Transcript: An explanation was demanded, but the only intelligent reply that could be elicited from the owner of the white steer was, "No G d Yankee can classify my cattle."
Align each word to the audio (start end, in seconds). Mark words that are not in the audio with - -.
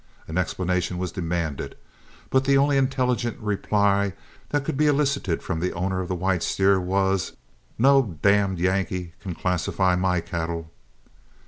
An 0.27 0.35
explanation 0.35 0.97
was 0.97 1.11
demanded, 1.11 1.75
but 2.31 2.45
the 2.45 2.57
only 2.57 2.75
intelligent 2.75 3.37
reply 3.39 4.13
that 4.49 4.65
could 4.65 4.75
be 4.75 4.87
elicited 4.87 5.43
from 5.43 5.59
the 5.59 5.73
owner 5.73 6.01
of 6.01 6.07
the 6.07 6.15
white 6.15 6.41
steer 6.41 6.79
was, 6.81 7.33
"No 7.77 8.01
G 8.23 8.55
d 8.55 8.63
Yankee 8.63 9.13
can 9.21 9.35
classify 9.35 9.95
my 9.95 10.19
cattle." 10.19 10.71